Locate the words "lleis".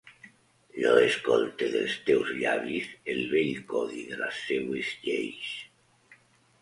5.07-5.53